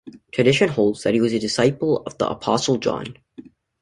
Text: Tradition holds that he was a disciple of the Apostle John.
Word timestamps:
Tradition 0.31 0.67
holds 0.67 1.03
that 1.03 1.13
he 1.13 1.21
was 1.21 1.31
a 1.31 1.37
disciple 1.37 2.01
of 2.07 2.17
the 2.17 2.27
Apostle 2.27 2.79
John. 2.79 3.17